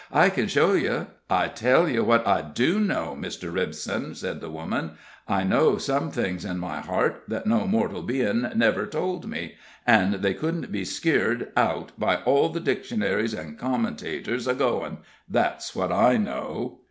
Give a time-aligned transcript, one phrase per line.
[0.11, 0.89] I can show ye"
[1.29, 3.53] "I tell you what I do know, Mr.
[3.53, 4.93] Ripson," said the woman;
[5.27, 10.21] "I know some things in my heart that no mortal bein' never told me, an'
[10.21, 14.97] they couldn't be skeered out by all the dictionaries an' commentators a goin;
[15.29, 16.79] that's what I know."